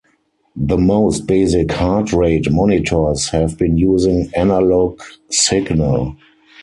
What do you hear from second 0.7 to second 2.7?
most basic heart rate